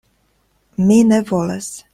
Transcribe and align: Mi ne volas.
Mi 0.87 0.97
ne 1.11 1.21
volas. 1.31 1.73